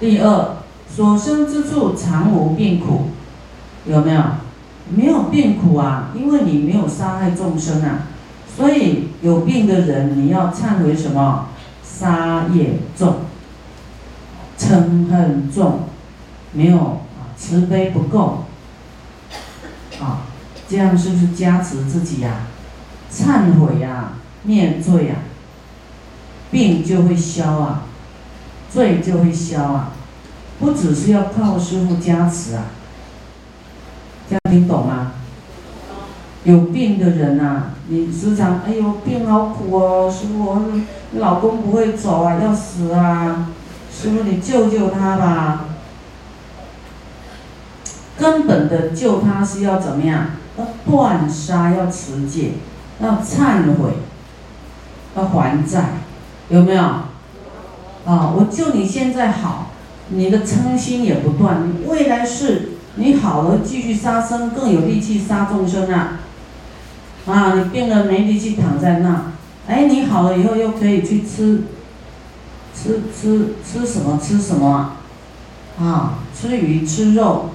[0.00, 0.56] 第二，
[0.88, 3.10] 所生之处常无病苦，
[3.86, 4.22] 有没有？
[4.92, 8.08] 没有病苦啊，因为你没有杀害众生啊，
[8.56, 11.46] 所以有病的人你要忏悔什么？
[11.84, 13.18] 杀业重，
[14.58, 15.80] 嗔恨重，
[16.52, 18.46] 没有啊，慈悲不够，
[20.00, 20.22] 啊，
[20.66, 22.46] 这样是不是加持自己呀？
[23.12, 25.16] 忏悔呀，灭罪呀，
[26.50, 27.82] 病就会消啊，
[28.72, 29.90] 罪就会消啊，
[30.58, 32.64] 不只是要靠师傅加持啊，
[34.28, 35.12] 这样听懂吗？
[36.44, 43.48] 有病的人呐，你时常哎呦病好苦哦，师傅，你老公不会走啊，要死啊，
[43.92, 45.64] 师傅你救救他吧。
[48.18, 50.26] 根本的救他是要怎么样？
[50.58, 52.52] 要断杀，要持戒。
[53.02, 53.94] 要忏悔，
[55.16, 55.84] 要还债，
[56.50, 56.84] 有没有？
[58.04, 59.70] 啊，我救你现在好，
[60.08, 66.20] 你的嗔心也不断，你未来是你好了继续杀生，更有力气杀众生啊！
[67.26, 69.32] 啊，你病了没力气躺在那，
[69.66, 71.62] 哎，你好了以后又可以去吃，
[72.74, 74.92] 吃吃吃什么吃什么，
[75.78, 77.50] 啊，吃鱼吃肉，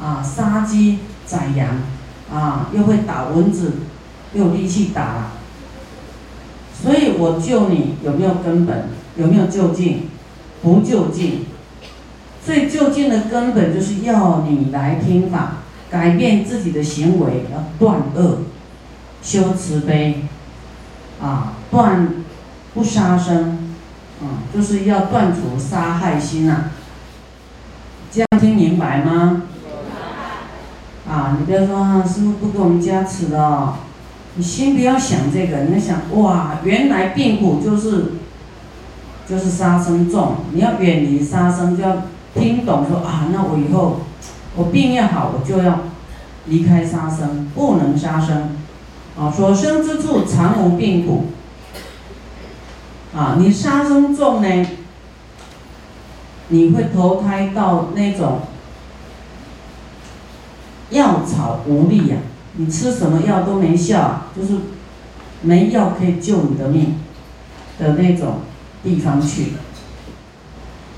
[0.00, 1.68] 啊，杀鸡宰羊，
[2.32, 3.72] 啊，又会打蚊子。
[4.34, 5.32] 有力气打，
[6.82, 8.88] 所以我救你有没有根本？
[9.16, 10.08] 有没有就近？
[10.62, 11.46] 不就近。
[12.44, 15.58] 最就近的根本就是要你来听法，
[15.90, 18.38] 改变自己的行为，要断恶，
[19.22, 20.24] 修慈悲，
[21.20, 22.24] 啊，断
[22.74, 23.74] 不杀生，
[24.20, 26.72] 啊，就是要断除杀害心啊。
[28.10, 29.42] 这样听明白吗？
[31.08, 33.74] 啊，你不要说啊，师傅不给我们加持的。
[34.34, 38.14] 你先不要想这个，你要想哇，原来病苦就是
[39.28, 42.02] 就是杀生重，你要远离杀生，就要
[42.34, 44.00] 听懂说啊，那我以后
[44.56, 45.80] 我病要好，我就要
[46.46, 48.56] 离开杀生，不能杀生，
[49.18, 51.26] 啊，所生之处常无病苦，
[53.14, 54.66] 啊，你杀生重呢，
[56.48, 58.40] 你会投胎到那种
[60.90, 62.16] 药草无力呀。
[62.54, 64.60] 你吃什么药都没效，就是
[65.40, 66.96] 没药可以救你的命
[67.78, 68.40] 的那种
[68.82, 69.52] 地方去。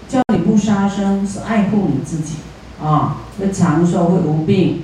[0.08, 2.36] 叫你不杀生是爱护你自己
[2.82, 4.82] 啊，会长寿会无病。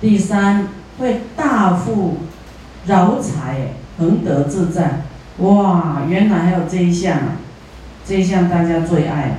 [0.00, 0.68] 第三
[0.98, 2.18] 会大富
[2.86, 5.02] 饶财，恒得自在。
[5.38, 7.36] 哇，原来还有这一项啊，
[8.06, 9.38] 这一项大家最爱。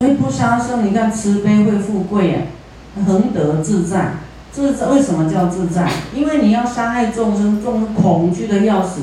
[0.00, 2.42] 所以不杀生，你看慈悲会富贵啊，
[3.06, 4.14] 恒得自在。
[4.52, 5.90] 这是为什么叫自在？
[6.14, 9.02] 因为你要杀害众生，众生恐惧的要死，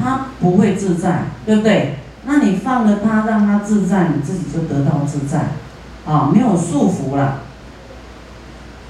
[0.00, 1.96] 他不会自在，对不对？
[2.24, 5.50] 那你放了他，让他自在，你自己就得到自在，
[6.04, 7.42] 啊，没有束缚了，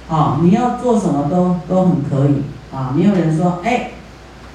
[0.08, 2.42] 啊，你要做什么都都很可以，
[2.74, 3.90] 啊，没有人说，哎，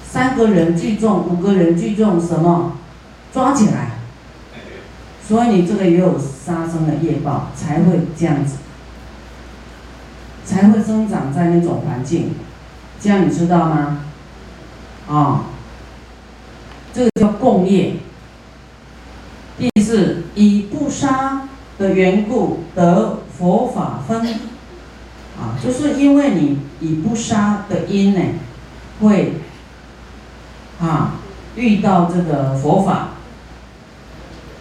[0.03, 2.73] 三个人聚众，五个人聚众，什么
[3.31, 3.91] 抓起来？
[5.27, 8.55] 所以你这个也有杀生的业报，才会这样子。
[10.43, 12.31] 才会生长在那种环境，
[12.99, 13.99] 这样你知道吗？
[15.07, 15.45] 啊，
[17.71, 17.95] 业。
[19.57, 21.43] 第四，以不杀
[21.77, 24.21] 的缘故得佛法分，
[25.39, 28.21] 啊，就是因为你以不杀的因呢，
[28.99, 29.33] 会
[30.81, 31.13] 啊
[31.55, 33.09] 遇到这个佛法。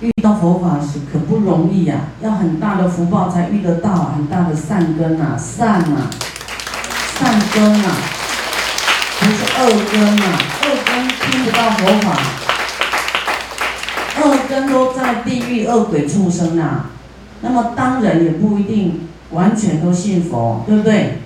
[0.01, 6.09] 遇到佛法时可不容易呀，要很大的福报才遇得到，很大的善根呐，善呐，
[7.19, 7.89] 善根呐，
[9.21, 10.25] 不是恶根呐，
[10.63, 12.17] 恶根听不到佛法，
[14.23, 16.87] 恶根都在地狱恶鬼畜生呐，
[17.41, 21.19] 那么当然也不一定完全都信佛，对不对？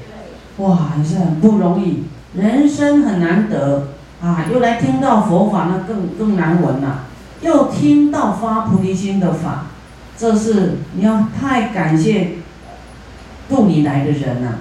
[0.58, 2.04] 哇，也是很不容易，
[2.34, 3.88] 人生很难得
[4.22, 7.06] 啊，又来听到佛法，那更更难闻了。
[7.40, 9.66] 又听到发菩提心的法，
[10.16, 12.36] 这是你要太感谢
[13.48, 14.54] 渡你来的人呐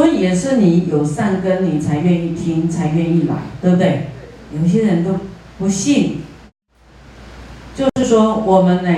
[0.00, 4.08] 以也是你有善根，你才愿意听，才愿意来，对不对？
[4.52, 5.14] 有些人都
[5.58, 6.18] 不信，
[7.76, 8.90] 就是说我们呢，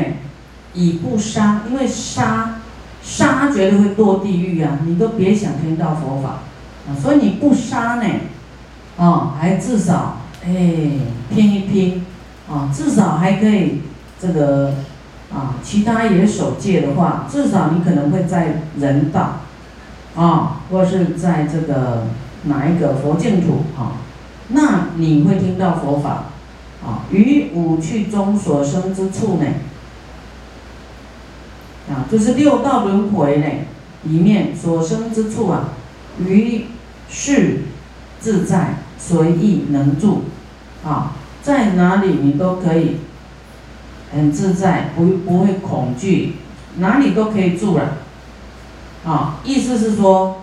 [0.74, 2.60] 以不杀，因为杀
[3.02, 4.78] 杀绝对会堕地狱啊！
[4.86, 6.40] 你都别想听到佛法
[6.88, 6.94] 啊。
[7.00, 8.04] 所以你不杀呢，
[8.96, 10.50] 啊，还至少哎
[11.30, 12.04] 拼一拼，
[12.48, 13.80] 啊，至少还可以
[14.20, 14.74] 这个
[15.32, 19.40] 啊，其他也守戒的话，至少你可能会在人道，
[20.16, 22.06] 啊，或是在这个
[22.44, 24.02] 哪一个佛净土啊，
[24.48, 26.24] 那你会听到佛法，
[26.84, 29.46] 啊，于五趣中所生之处呢，
[31.88, 33.46] 啊，就是六道轮回呢
[34.02, 35.68] 里面所生之处啊，
[36.18, 36.66] 于
[37.08, 37.62] 是
[38.18, 40.24] 自在随意能住，
[40.84, 42.96] 啊，在哪里你都可以
[44.12, 46.36] 很自在，不不会恐惧，
[46.78, 47.98] 哪里都可以住了，
[49.44, 50.36] 意思是说。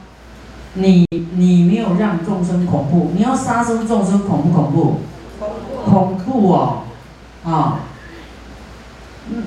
[0.79, 4.99] 你你没有让众生恐怖，你要杀生众生恐不恐怖？
[5.83, 6.83] 恐怖哦，
[7.43, 7.79] 啊，
[9.31, 9.43] 嗯，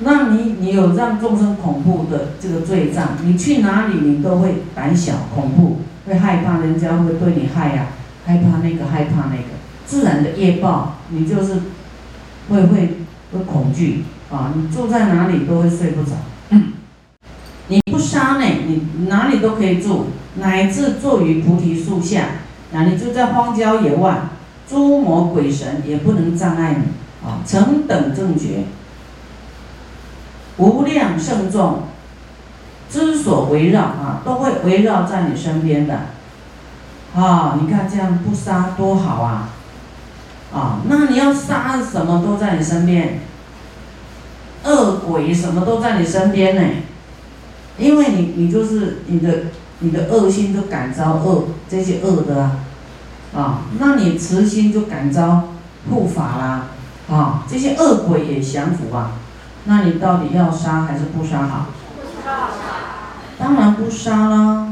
[0.00, 5.78] 那你你有让众生恐怖的这个罪障，你去哪里你都会胆小恐怖，
[6.08, 7.86] 会害怕人家会对你害呀，
[8.26, 9.54] 害怕那个害怕那个，
[9.86, 11.60] 自然的业报，你就是
[12.48, 12.96] 会会
[13.32, 16.16] 会恐惧啊，你住在哪里都会睡不着。
[17.68, 20.06] 你不杀呢，你哪里都可以住，
[20.36, 22.26] 乃至坐于菩提树下，
[22.72, 24.18] 那你就在荒郊野外，
[24.68, 27.40] 诸魔鬼神也不能障碍你啊！
[27.46, 28.64] 成等正觉，
[30.58, 31.84] 无量圣众
[32.90, 36.00] 之所围绕啊，都会围绕在你身边的
[37.16, 37.58] 啊！
[37.62, 39.48] 你看这样不杀多好啊！
[40.52, 43.20] 啊，那你要杀什么都在你身边，
[44.64, 46.62] 恶鬼什么都在你身边呢？
[47.76, 49.46] 因为你，你就是你的，
[49.80, 52.60] 你的恶心就感召恶这些恶的啊，
[53.34, 55.48] 啊，那你慈心就感召
[55.90, 56.66] 护法啦，
[57.10, 59.12] 啊，这些恶鬼也降服啊，
[59.64, 61.66] 那你到底要杀还是不杀好？
[63.36, 64.68] 当然不杀啦，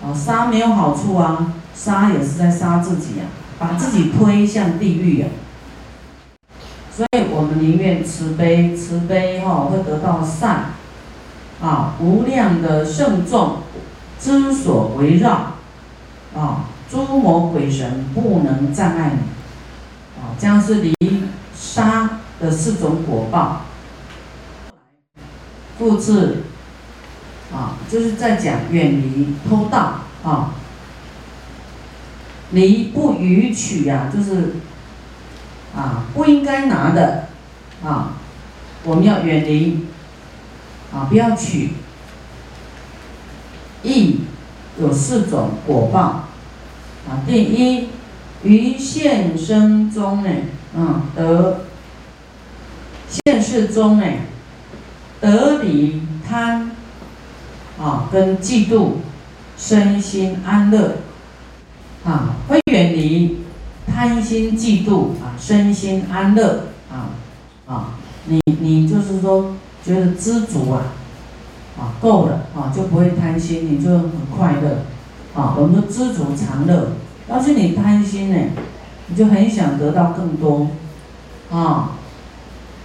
[0.00, 3.24] 啊，杀没有好处啊，杀也是在杀自己呀，
[3.58, 5.26] 把自己推向地狱呀。
[6.96, 10.66] 所以我们宁愿慈悲，慈悲哈会得到善。
[11.62, 13.58] 啊，无量的圣众
[14.18, 15.54] 之所围绕，
[16.36, 20.94] 啊，诸魔鬼神不能障碍你，啊，将是离
[21.54, 23.62] 杀的四种果报。
[25.78, 26.44] 复制，
[27.52, 30.50] 啊，就是在讲远离偷盗，啊，
[32.50, 34.54] 离不予取呀，就是
[35.74, 37.28] 啊，不应该拿的，
[37.84, 38.12] 啊，
[38.84, 39.86] 我们要远离。
[40.94, 41.70] 啊，不要取。
[43.82, 44.20] 义
[44.80, 46.00] 有四种果报。
[47.06, 47.88] 啊，第一，
[48.44, 50.30] 于现生中呢，
[50.76, 51.64] 啊，得
[53.08, 54.06] 现世中呢，
[55.20, 56.70] 得离贪，
[57.78, 58.92] 啊，跟嫉妒，
[59.58, 60.98] 身心安乐，
[62.04, 63.40] 啊，会远离
[63.86, 67.10] 贪心嫉妒，啊，身心安乐，啊，
[67.66, 67.94] 啊，
[68.26, 69.56] 你你就是说。
[69.84, 70.94] 觉得知足啊，
[71.78, 74.78] 啊够了啊，就不会贪心，你就很快乐
[75.34, 75.54] 啊。
[75.58, 76.92] 我们知足常乐，
[77.28, 78.36] 要是你贪心呢，
[79.08, 80.68] 你就很想得到更多
[81.50, 81.98] 啊。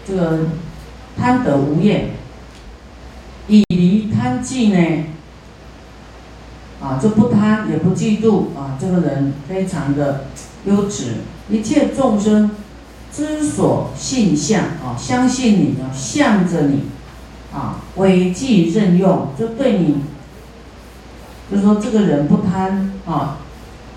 [0.06, 0.40] 这个
[1.18, 2.10] 贪得无厌，
[3.48, 5.06] 以离贪忌呢，
[6.82, 10.26] 啊就不贪也不嫉妒啊，这个人非常的
[10.66, 11.20] 优质，
[11.50, 12.52] 一切众生。
[13.12, 16.84] 之所信相啊，相信你啊，向着你
[17.54, 20.04] 啊，违纪任用，就对你，
[21.52, 23.38] 就说这个人不贪啊，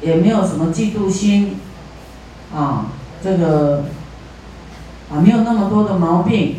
[0.00, 1.56] 也没有什么嫉妒心
[2.54, 2.86] 啊，
[3.22, 3.84] 这个
[5.10, 6.56] 啊没有那么多的毛病，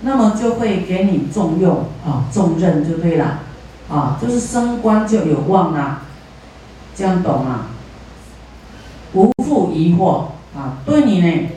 [0.00, 3.40] 那么就会给你重用啊，重任就对了
[3.90, 6.02] 啊，就是升官就有望啦，
[6.94, 7.66] 这样懂吗？
[9.12, 11.48] 不负疑惑啊，对你呢？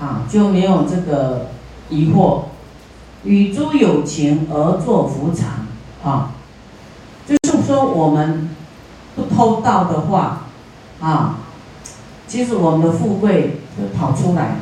[0.00, 1.48] 啊，就没有这个
[1.90, 2.44] 疑惑，
[3.22, 5.66] 与诸有情而作福常，
[6.02, 6.30] 啊，
[7.26, 8.48] 就是说我们
[9.14, 10.46] 不偷盗的话，
[11.00, 11.40] 啊，
[12.26, 14.56] 其实我们的富贵会跑出来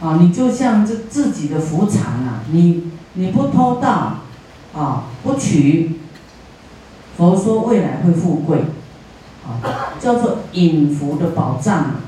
[0.00, 4.20] 的，啊，你就像这自己的福常啊，你你不偷盗，
[4.74, 6.00] 啊，不取，
[7.18, 8.60] 佛说未来会富贵，
[9.46, 9.60] 啊，
[10.00, 12.07] 叫做隐福的保障。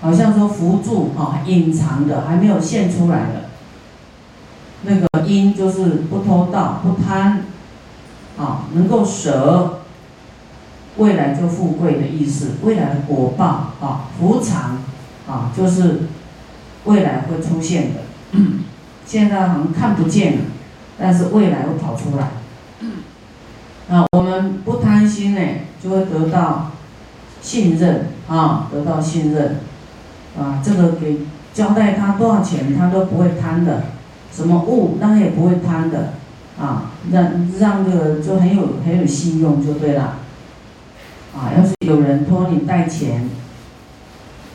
[0.00, 3.50] 一，好像说扶助啊，隐藏的还没有现出来的，
[4.82, 7.44] 那个因就是不偷盗、不贪，
[8.38, 9.80] 啊，能够舍，
[10.96, 12.52] 未来就富贵的意思。
[12.62, 14.78] 未来的果报啊，福藏
[15.28, 16.08] 啊，就是
[16.84, 18.00] 未来会出现的，
[19.04, 20.44] 现在好像看不见了，
[20.98, 22.30] 但是未来会跑出来。
[23.90, 25.40] 啊，我们不贪心呢，
[25.82, 26.70] 就会得到。
[27.42, 29.60] 信任啊，得到信任，
[30.38, 31.18] 啊，这个给
[31.52, 33.84] 交代他多少钱，他都不会贪的，
[34.32, 36.12] 什么物，那他也不会贪的，
[36.58, 40.18] 啊，让让这个就很有很有信用就对了，
[41.34, 43.28] 啊，要是有人托你带钱，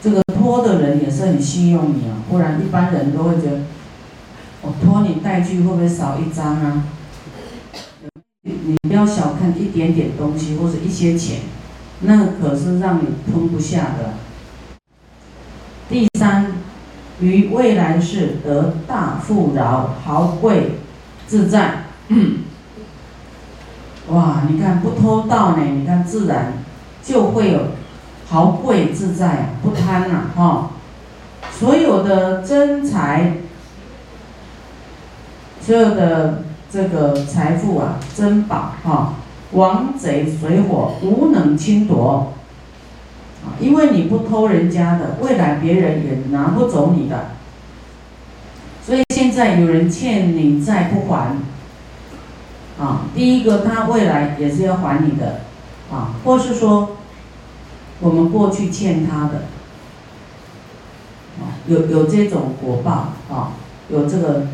[0.01, 3.59] 这个托的人也是很信用你啊，不然一般人都会觉得，
[4.61, 6.83] 我托你带去会不会少一张啊？
[8.43, 11.39] 你不要小看一点点东西或者一些钱，
[12.01, 14.13] 那可是让你吞不下的。
[15.87, 16.47] 第三，
[17.19, 20.79] 于未来世得大富饶、豪贵、
[21.27, 21.83] 自在。
[24.09, 26.53] 哇，你看不偷盗呢，你看自然
[27.03, 27.59] 就会有
[28.27, 30.71] 豪贵自在，不贪呐，哈。
[31.51, 33.37] 所有的真财，
[35.61, 39.13] 所有的这个财富啊，珍宝哈，
[39.51, 42.33] 王贼水火无能侵夺。
[43.59, 47.31] 因为你不偷人家的，未来别人也拿不走你的。
[48.85, 51.37] 所以现在有人欠你债不还，
[52.79, 55.41] 啊，第一个他未来也是要还你的，
[55.91, 56.97] 啊，或是说
[57.99, 59.45] 我们过去欠他的，
[61.39, 63.53] 啊，有有这种果报，啊，
[63.89, 64.47] 有这个，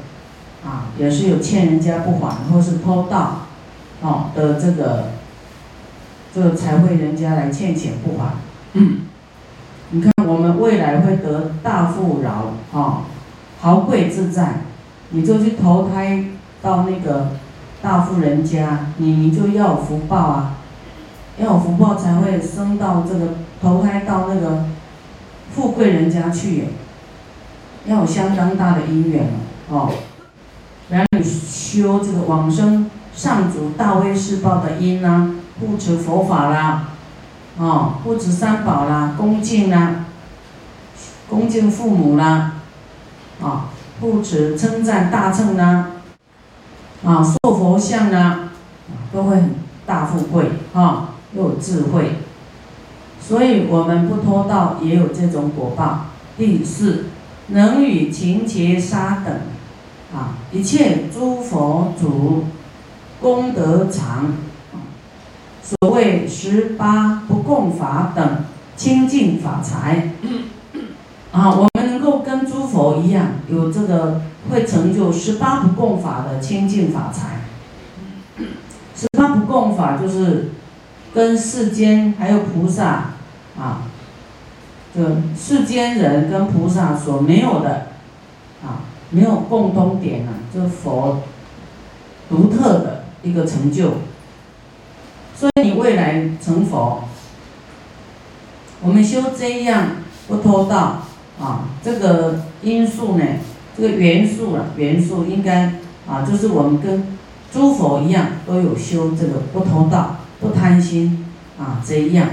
[0.63, 3.47] 啊，也是有欠人家不还，或是偷盗，
[4.01, 5.09] 哦的这个，
[6.33, 8.35] 这个才会人家来欠钱不还。
[8.73, 9.01] 嗯，
[9.89, 13.01] 你看，我们未来会得大富饶啊，
[13.59, 14.61] 豪贵自在，
[15.09, 16.23] 你就去投胎
[16.61, 17.31] 到那个
[17.81, 20.53] 大富人家，你你就要有福报啊，
[21.37, 24.63] 要有福报才会升到这个投胎到那个
[25.53, 26.69] 富贵人家去，
[27.85, 29.27] 要有相当大的因缘
[29.69, 29.91] 哦，
[30.89, 36.87] 然后你修这个往生上主大威士报的因呢，护持佛法啦。
[37.57, 40.05] 哦，不止三宝啦，恭敬啦，
[41.29, 42.53] 恭敬父母啦，
[43.41, 45.91] 啊，不止称赞大乘啦，
[47.05, 48.49] 啊，塑佛像啦，
[49.11, 49.55] 都会很
[49.85, 52.21] 大富贵，啊，又有智慧，
[53.19, 56.05] 所以我们不偷盗也有这种果报。
[56.37, 57.05] 第四，
[57.47, 59.33] 能与情劫沙等，
[60.13, 62.45] 啊，一切诸佛祖
[63.21, 64.33] 功德长。
[65.79, 68.43] 所谓十八不共法等
[68.75, 70.11] 清净法财，
[71.31, 77.43] 啊，我们能够跟诸佛一样，有这个会成就十八不共法的清净法财。
[78.93, 80.49] 十八不共法就是
[81.13, 83.11] 跟世间还有菩萨
[83.57, 83.83] 啊，
[84.93, 87.87] 这世间人跟菩萨所没有的
[88.61, 91.21] 啊，没有共通点啊，就佛
[92.29, 93.93] 独特的一个成就。
[95.41, 97.05] 所以你未来成佛，
[98.79, 99.87] 我们修这样
[100.27, 101.01] 不偷盗
[101.39, 103.25] 啊，这个因素呢，
[103.75, 107.17] 这个元素啊，元素应该啊，就是我们跟
[107.51, 111.25] 诸佛一样，都有修这个不偷盗、不贪心
[111.57, 112.29] 啊，这样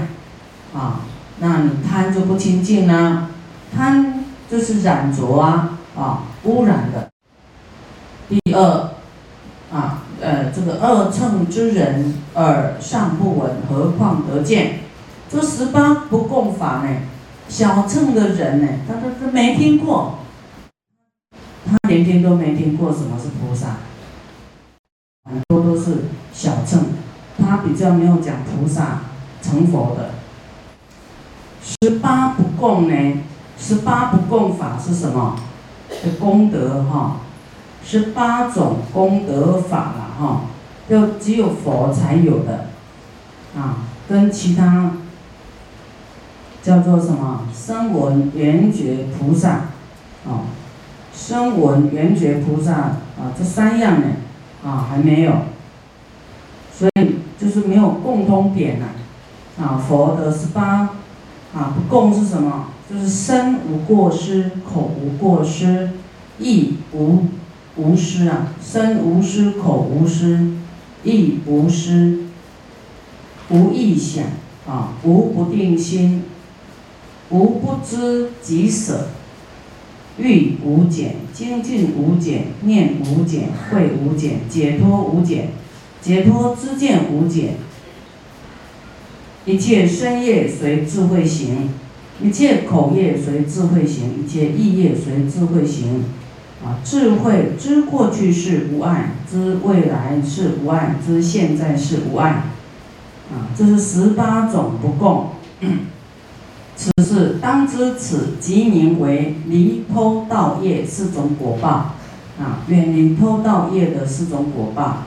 [0.75, 1.01] 啊，
[1.39, 3.29] 那你贪就不清净啦，
[3.75, 7.09] 贪就是染浊啊，啊，污染的。
[8.29, 8.88] 第二。
[10.59, 14.79] 这个二乘之人耳尚不闻，何况得见？
[15.31, 16.97] 这十八不共法呢？
[17.47, 20.19] 小乘的人呢，他都都没听过，
[21.65, 23.77] 他连听都没听过什么是菩萨，
[25.23, 25.99] 很多都是
[26.33, 26.87] 小乘，
[27.37, 28.99] 他比较没有讲菩萨
[29.41, 30.09] 成佛的。
[31.63, 33.21] 十八不共呢？
[33.57, 35.37] 十八不共法是什么？
[35.87, 37.21] 的功德哈？
[37.89, 40.41] 十八种功德法了哈，
[40.87, 42.67] 就只有佛才有的，
[43.57, 43.77] 啊，
[44.07, 44.91] 跟其他
[46.61, 49.49] 叫做什么声闻缘觉菩萨，
[50.23, 50.45] 啊，
[51.11, 54.07] 声闻缘觉菩萨啊，这三样呢，
[54.63, 55.33] 啊还没有，
[56.71, 58.85] 所以就是没有共通点呐，
[59.59, 60.89] 啊，佛的十八
[61.55, 62.67] 啊不共是什么？
[62.87, 65.89] 就是身无过失，口无过失，
[66.37, 67.25] 意无。
[67.79, 70.37] 无失啊，身无失，口无失，
[71.05, 72.25] 意无失，
[73.49, 74.25] 无意想
[74.67, 76.23] 啊，无不定心，
[77.29, 79.07] 无不知即舍，
[80.17, 85.51] 欲无减，精进无减，念无减，慧无减，解脱无减，
[86.01, 87.53] 解脱知见无减，
[89.45, 91.69] 一切身业随智慧行，
[92.21, 96.03] 一切口业随智慧行，一切意业随智慧行。
[96.63, 102.43] 啊，智慧知过去是无碍，知未来是无碍，知现在是无碍。
[103.31, 105.29] 啊，这是十八种不共。
[106.75, 111.95] 此是当知此即名为离偷盗业四种果报。
[112.39, 115.03] 啊，远离偷盗业的四种果报。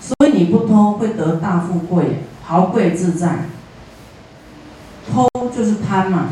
[0.00, 3.46] 所以你不偷会得大富贵，豪贵自在。
[5.12, 6.30] 偷就是贪嘛，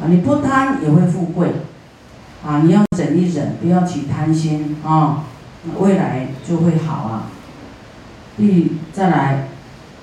[0.00, 1.48] 啊，你不贪也会富贵，
[2.46, 5.24] 啊，你要忍一忍，不要起贪心啊，
[5.78, 7.30] 未来就会好啊。
[8.36, 9.48] 第再来，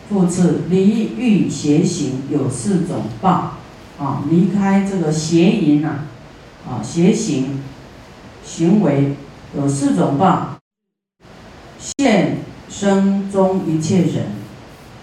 [0.09, 3.53] 复次离欲邪行有四种报，
[3.97, 5.99] 啊，离开这个邪淫呐，
[6.67, 7.61] 啊，邪行
[8.43, 9.15] 行为
[9.55, 10.57] 有四种报，
[11.77, 12.39] 现
[12.69, 14.25] 生中一切人。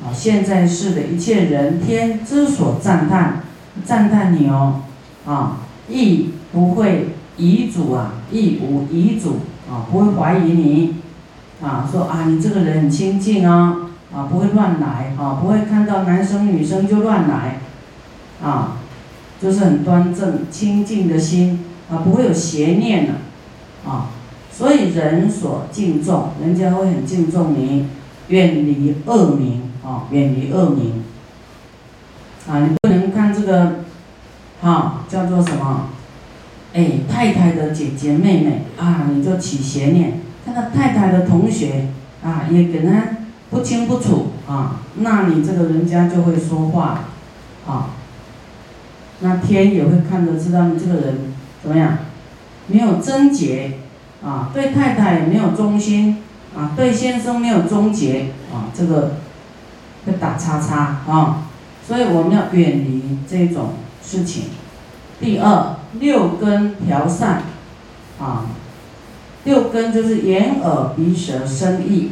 [0.04, 3.44] 啊，现在世的一切人天之所赞叹，
[3.84, 4.82] 赞叹你哦，
[5.24, 5.58] 啊，
[5.88, 10.96] 亦不会遗嘱啊，亦无遗嘱啊，不会怀疑你，
[11.62, 17.60] 啊，说啊，你这个人很清净啊，啊，不会乱来啊，不会看到男生女生就乱来，
[18.42, 18.78] 啊，
[19.40, 23.12] 就是很端正清净的心啊，不会有邪念的，
[23.90, 24.10] 啊，
[24.52, 27.86] 所以人所敬重，人家会很敬重你，
[28.28, 29.62] 远离恶名。
[29.84, 31.02] 啊，远离恶名。
[32.48, 33.80] 啊，你不能看这个，
[34.60, 35.88] 哈，叫做什么？
[36.72, 40.12] 哎，太太的姐姐妹妹啊，你就起邪念；
[40.44, 41.88] 看到太太的同学
[42.24, 43.18] 啊，也跟他
[43.50, 47.04] 不清不楚啊，那你这个人家就会说话，
[47.66, 47.90] 啊，
[49.20, 51.98] 那天也会看得知道你这个人怎么样，
[52.66, 53.78] 没有贞洁
[54.24, 56.18] 啊，对太太没有忠心
[56.56, 59.14] 啊，对先生没有忠节啊，这个。
[60.04, 61.44] 会打叉叉啊，
[61.86, 64.46] 所以我们要远离这种事情。
[65.20, 67.42] 第二，六根调散
[68.20, 68.46] 啊，
[69.44, 72.10] 六根就是眼耳鼻舌身意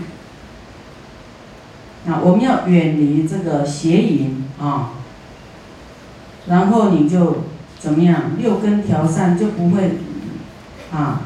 [2.07, 4.93] 啊，我们要远离这个邪淫啊，
[6.47, 7.45] 然后你就
[7.79, 8.37] 怎么样？
[8.39, 9.99] 六根调散就不会
[10.93, 11.23] 啊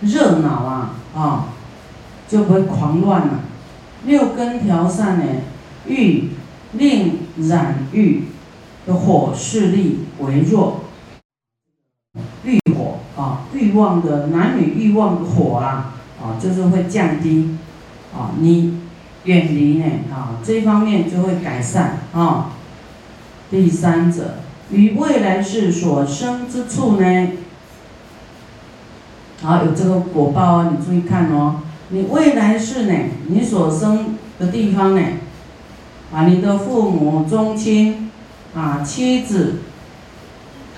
[0.00, 1.48] 热闹啊啊，
[2.28, 3.40] 就不会狂乱了。
[4.06, 5.24] 六根调散呢？
[5.86, 6.30] 欲
[6.72, 8.24] 令染欲
[8.86, 10.79] 的火势力为弱，
[13.20, 17.58] 啊，欲望的男女欲望的火啊，啊，就是会降低，
[18.16, 18.78] 啊，你
[19.24, 22.52] 远离呢，啊，这方面就会改善啊。
[23.50, 24.36] 第三者，
[24.70, 27.28] 与未来世所生之处呢，
[29.42, 31.56] 好，有这个果报啊，你注意看哦，
[31.90, 32.94] 你未来世呢，
[33.26, 35.02] 你所生的地方呢。
[36.12, 38.10] 啊，你的父母、宗亲，
[38.52, 39.60] 啊，妻子，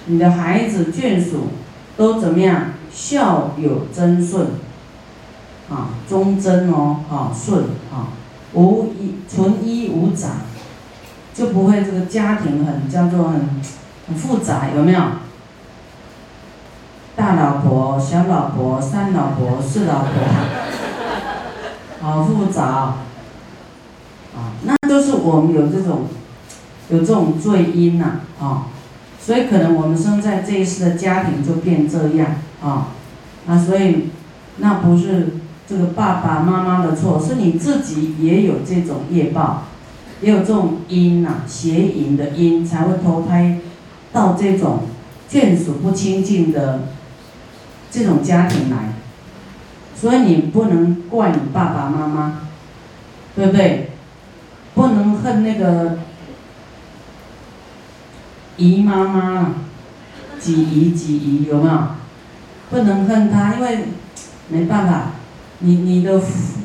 [0.05, 1.45] 你的孩子、眷属，
[1.97, 2.73] 都怎么样？
[2.93, 4.49] 孝有真顺，
[5.71, 8.09] 啊，忠贞哦，啊，顺啊，
[8.53, 10.29] 无一纯一无杂，
[11.33, 13.49] 就不会这个家庭很叫做很
[14.09, 15.01] 很复杂，有没有？
[17.17, 20.13] 大老婆、小老婆、三老婆、四老婆，
[22.01, 22.65] 好复杂。
[24.35, 26.07] 啊，那都是我们有这种，
[26.89, 28.67] 有这种罪因呐，啊，
[29.25, 32.89] 所以可能我们生在这一世的家庭就变这样，啊，
[33.47, 34.09] 啊，所以
[34.57, 35.35] 那不是
[35.67, 39.63] 这个爸爸妈妈的错，是你自己也有这种业报，
[40.21, 43.59] 也有这种因呐，邪淫的因才会投胎
[44.13, 44.81] 到这种
[45.31, 46.81] 眷属不清净的
[47.93, 48.95] 这种家庭来，
[49.95, 52.41] 所以你不能怪你爸爸妈妈，
[53.37, 53.89] 对不对？
[54.75, 55.99] 不能恨那个
[58.57, 59.55] 姨妈妈，
[60.39, 61.79] 几姨几姨有没有？
[62.71, 63.85] 不能恨他，因为
[64.49, 65.13] 没办法，
[65.61, 66.21] 你你的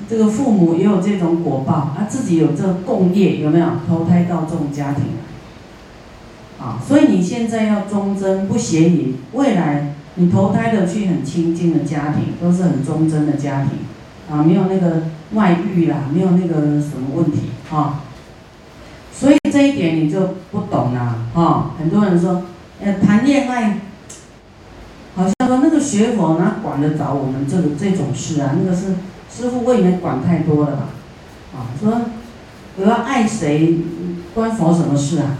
[0.09, 3.67] 这个父母也有这种果报，啊，自己有这个共业，有没有？
[3.87, 5.03] 投胎到这种家庭，
[6.59, 13.79] 啊，所以你现在要忠贞不邪淫，未来你投胎的去很清净的家庭，都是很忠贞的家庭，
[14.29, 17.49] 啊，没有那个外遇啦，没有那个什么问题。
[17.69, 18.03] 啊，
[19.57, 21.71] 这一点你就不懂了啊！
[21.79, 22.43] 很多人说，
[22.79, 23.79] 呃，谈恋爱，
[25.15, 28.53] 好像说那个学佛哪管得着我们这个这种事啊？
[28.55, 28.93] 那个是
[29.31, 30.89] 师傅未免管太多了吧？
[31.55, 32.01] 啊，说
[32.75, 33.79] 我要爱谁，
[34.35, 35.37] 关佛什么事啊？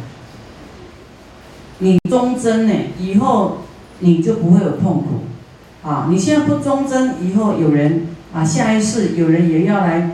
[1.77, 3.60] 你忠贞呢，以后
[3.99, 6.08] 你就不会有痛苦啊！
[6.10, 10.10] 你现在不忠贞，以后有人啊，下一世有人也要来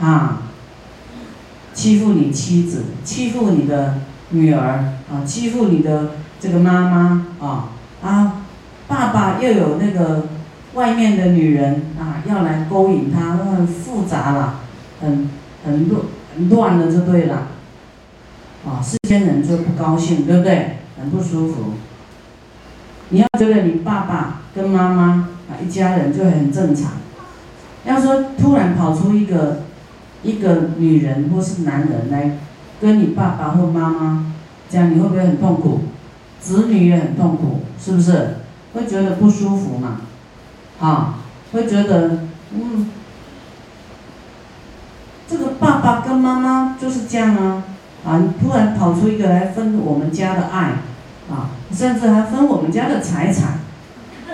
[0.00, 0.39] 啊。
[1.80, 3.94] 欺负你妻子，欺负你的
[4.32, 7.70] 女儿啊，欺负你的这个妈妈啊
[8.02, 8.42] 啊，
[8.86, 10.26] 爸爸又有那个
[10.74, 14.60] 外面的女人啊，要来勾引他，那很复杂了，
[15.00, 15.30] 很
[15.64, 16.02] 很乱
[16.36, 17.46] 很乱的就对了，
[18.66, 20.80] 啊，世间人就不高兴，对不对？
[21.00, 21.72] 很不舒服。
[23.08, 26.92] 你要觉得你爸爸跟妈妈啊一家人就很正常，
[27.86, 29.62] 要说突然跑出一个。
[30.22, 32.38] 一个女人或是男人来
[32.80, 34.32] 跟你爸爸或妈妈
[34.68, 35.80] 这样，你会不会很痛苦？
[36.40, 38.36] 子女也很痛苦，是不是？
[38.72, 40.00] 会觉得不舒服嘛？
[40.80, 41.18] 啊，
[41.52, 42.20] 会觉得，
[42.54, 42.86] 嗯，
[45.28, 47.64] 这个爸爸跟妈妈就是这样啊，
[48.06, 50.74] 啊，突然跑出一个来分我们家的爱，
[51.28, 53.58] 啊，甚至还分我们家的财产，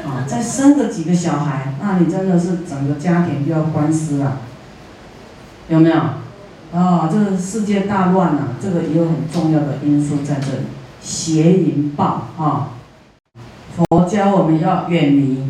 [0.05, 4.40] 啊，再生个几个小孩，那你真的是整个家庭就要官司了，
[5.68, 5.96] 有没有？
[6.74, 10.64] 啊，这个世界大乱了，这个也有很重要的因素在这里，
[11.00, 12.70] 邪淫暴啊，
[13.76, 15.44] 佛教我们要远离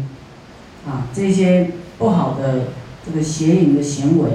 [0.86, 2.68] 啊这些不好的
[3.04, 4.30] 这个邪淫的行为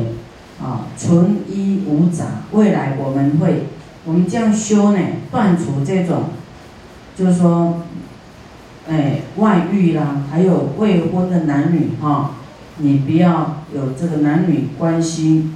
[0.62, 2.26] 啊，纯一无杂。
[2.52, 3.68] 未来我们会，
[4.04, 5.00] 我们这样修呢，
[5.32, 6.24] 断除这种，
[7.16, 7.84] 就是说，
[8.90, 12.32] 哎，外遇啦，还有未婚的男女哈，
[12.78, 15.52] 你不要有这个男女关系。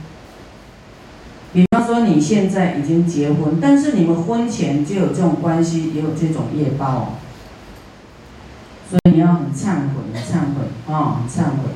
[1.56, 7.14] 比方说你现在已经结婚，但是你们婚前就有这种关系，也有这种业报，
[8.90, 11.72] 所以你要很忏悔，忏悔啊，忏悔。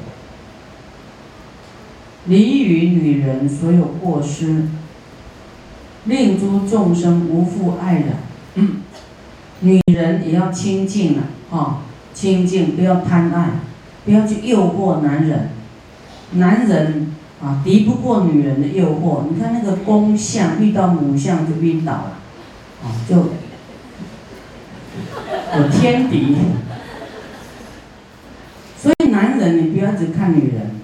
[2.26, 4.66] 离于女人所有过失，
[6.04, 8.18] 令诸众生无复爱人。
[9.62, 11.24] 女人也要清净了，
[11.58, 13.52] 啊，清净，不要贪爱，
[14.04, 15.52] 不要去诱惑男人，
[16.34, 17.16] 男人。
[17.42, 19.24] 啊，敌不过女人的诱惑。
[19.30, 22.18] 你看那个公象遇到母象就晕倒了，
[22.84, 23.16] 啊，就
[25.58, 26.38] 有天敌。
[28.78, 30.80] 所以男人你不要只看女人，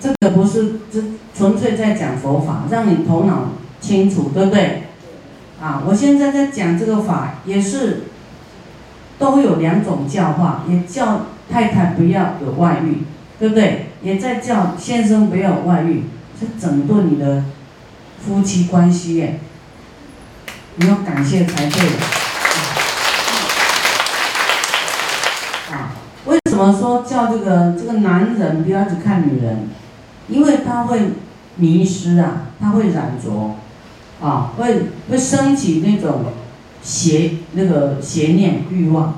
[0.00, 1.02] 这个不是这
[1.34, 4.84] 纯粹在讲佛法，让你头脑清楚，对不对？
[5.60, 8.04] 啊，我现在在讲这个法也是，
[9.18, 13.02] 都有两种教化，也叫太太不要有外遇，
[13.40, 13.86] 对不对？
[14.02, 16.04] 也在叫先生不要外遇，
[16.38, 17.42] 是整顿你的
[18.22, 19.40] 夫妻关系耶。
[20.76, 21.80] 你要感谢才对。
[25.72, 29.70] 啊，为什么说叫这个这个男人不要只看女人？
[30.28, 31.12] 因为他会
[31.56, 33.56] 迷失啊，他会染着，
[34.22, 36.26] 啊，会会升起那种
[36.82, 39.14] 邪那个邪念欲望。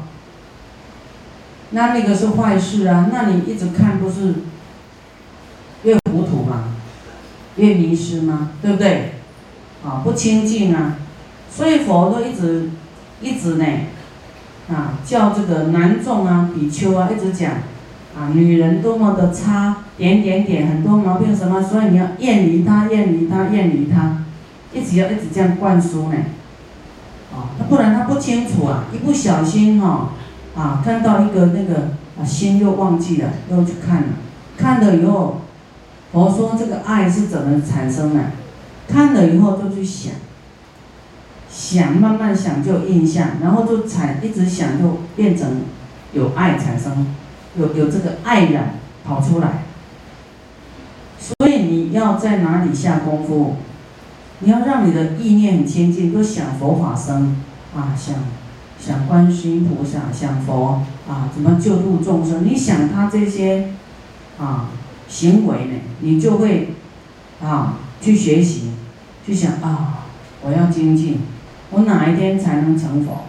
[1.73, 4.35] 那那个是坏事啊，那你一直看不是？
[5.85, 6.69] 越糊涂嘛，
[7.57, 9.15] 越迷失嘛，对不对？
[9.85, 10.95] 啊，不清净啊，
[11.51, 12.71] 所以佛都一直
[13.21, 13.67] 一直呢，
[14.71, 17.51] 啊，叫这个男众啊、比丘啊，一直讲
[18.17, 24.19] 啊，女人多么的差，点点点，很多毛病什么，所以你要远离她，远离她，远离她，
[24.73, 26.17] 一直要一直这样灌输呢，
[27.35, 30.11] 啊，不然他不清楚啊，一不小心哈，
[30.57, 34.09] 啊，看到一个那个啊，心又忘记了，又去看了，
[34.57, 35.39] 看了以后。
[36.13, 38.21] 佛说这个爱是怎么产生的？
[38.87, 40.13] 看了以后就去想，
[41.51, 45.63] 想慢慢想就印象，然后就产一直想就变成
[46.13, 47.07] 有爱产生，
[47.57, 48.75] 有有这个爱染
[49.07, 49.63] 跑出来。
[51.19, 53.57] 所以你要在哪里下功夫？
[54.41, 57.37] 你要让你的意念很清净，都想佛法生
[57.75, 58.17] 啊，想
[58.85, 62.45] 想观世音菩萨，想佛啊，怎么救度众生？
[62.45, 63.69] 你想他这些
[64.39, 64.71] 啊。
[65.09, 66.69] 行为呢，你就会
[67.43, 68.71] 啊去学习，
[69.27, 70.07] 去想啊，
[70.41, 71.21] 我要精进，
[71.71, 73.25] 我哪一天才能成佛？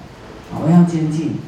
[0.61, 1.39] 我要精进。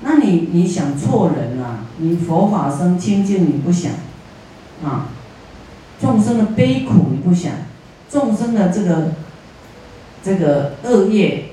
[0.00, 3.92] 那你你想错人了，你佛法生清净你不想，
[4.82, 5.06] 啊，
[6.00, 7.52] 众生的悲苦你不想，
[8.10, 9.12] 众生的这个
[10.20, 11.45] 这个恶业，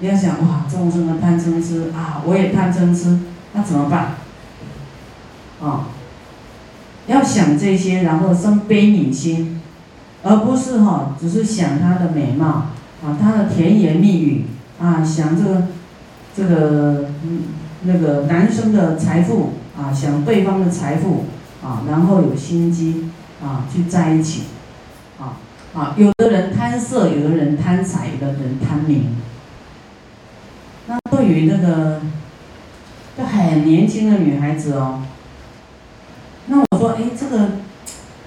[0.00, 3.18] 你要想哇，众生的贪嗔痴啊，我也贪嗔痴，
[3.52, 4.14] 那怎么办？
[5.62, 5.88] 啊？
[7.06, 9.60] 要想这些，然后生悲悯心，
[10.22, 12.46] 而不是哈，只是想他的美貌
[13.04, 14.46] 啊，他的甜言蜜语
[14.80, 15.62] 啊，想这个
[16.34, 17.42] 这个嗯
[17.82, 21.26] 那个男生的财富啊，想对方的财富
[21.62, 23.10] 啊，然后有心机
[23.42, 24.44] 啊，去在一起
[25.18, 25.36] 啊
[25.74, 29.16] 啊，有的人贪色，有的人贪财，有的人贪名。
[31.30, 32.00] 那对于那个
[33.16, 35.02] 就很年轻的女孩子哦。
[36.46, 37.50] 那我说，哎，这个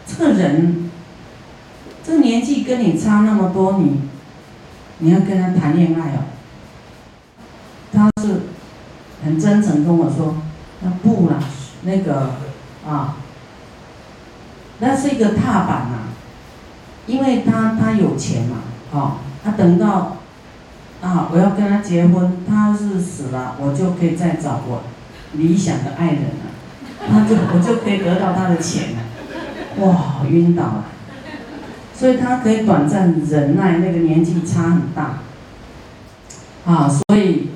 [0.07, 0.89] 这个人，
[2.01, 3.99] 这个年纪跟你差那么多，你
[4.99, 6.23] 你要跟他谈恋爱哦？
[7.91, 8.43] 他是
[9.25, 10.37] 很真诚跟我说，
[10.81, 11.39] 那不啦，
[11.81, 12.35] 那个
[12.87, 13.17] 啊，
[14.79, 16.07] 那是一个踏板呐，
[17.05, 18.59] 因为他他有钱嘛，
[18.93, 20.17] 哦，他等到
[21.03, 24.83] 啊我要跟他结婚，他是死了，我就可以再找我
[25.33, 26.49] 理想的爱人了。
[27.05, 30.85] 他就我就可以得到他的钱了，哇，晕倒了。
[31.93, 35.19] 所以他可以短暂忍耐，那个年纪差很大，
[36.65, 37.49] 啊，所以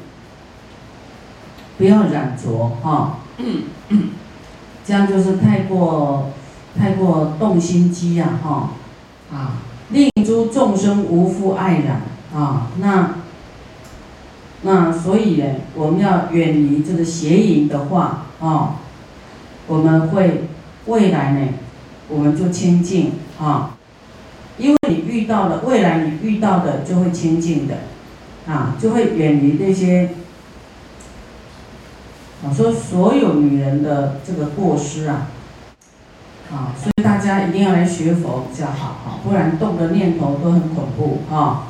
[1.77, 3.19] 不要染着啊，
[4.85, 6.31] 这样就是太过
[6.77, 8.71] 太过动心机呀，哈，
[9.33, 9.53] 啊，
[9.89, 12.01] 令诸众生无复爱染
[12.35, 13.15] 啊，那
[14.63, 18.77] 那所以呢，我们要远离这个邪淫的话啊，
[19.67, 20.45] 我们会
[20.87, 21.47] 未来呢，
[22.09, 23.77] 我们就清净啊。
[24.57, 27.75] 因为你遇到了，未来你遇到的就会清净的，
[28.47, 30.09] 啊，就会远离那些，
[32.43, 35.27] 我说所有女人的这个过失啊，
[36.51, 41.67] 啊，所以大家一定要来学佛比较好，啊，不然动的念头都很恐怖啊。